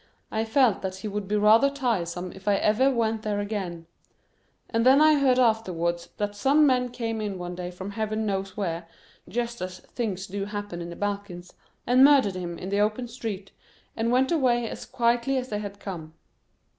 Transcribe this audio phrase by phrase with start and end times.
[0.31, 3.85] I felt that he would be rather tiresome if I ever went there again.
[4.67, 8.57] And then I heard afterwards that some men came in one day from Heaven knows
[8.57, 8.87] where,
[9.29, 11.53] just as things do happen in the Balkans,
[11.85, 13.51] and murdered him in the open street,
[13.95, 16.15] and went away as quietly as they had come.